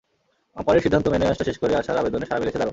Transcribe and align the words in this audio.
আম্পায়ারের 0.59 0.83
সিদ্ধান্ত 0.85 1.07
মেনে 1.13 1.25
ম্যাচটা 1.27 1.47
শেষ 1.49 1.57
করে 1.61 1.73
আসার 1.81 1.99
আবেদনে 2.01 2.27
সাড়া 2.29 2.41
মিলেছে 2.41 2.57
দারুণ। 2.59 2.69